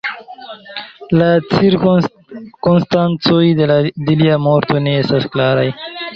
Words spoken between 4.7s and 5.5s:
ne estas